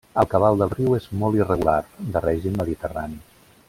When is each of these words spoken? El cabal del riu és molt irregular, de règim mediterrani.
El 0.19 0.27
cabal 0.29 0.55
del 0.61 0.71
riu 0.77 0.95
és 1.01 1.05
molt 1.23 1.39
irregular, 1.41 1.79
de 2.17 2.27
règim 2.29 2.61
mediterrani. 2.65 3.25